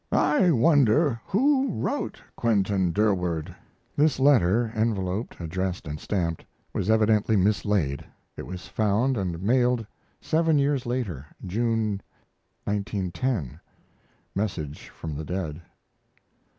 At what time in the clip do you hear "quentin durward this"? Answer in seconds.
2.35-4.19